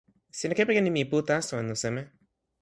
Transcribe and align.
sina 0.37 0.53
kepeken 0.57 0.85
nimi 0.87 1.01
pu 1.09 1.17
taso 1.27 1.53
anu 1.57 1.75
seme? 1.83 2.01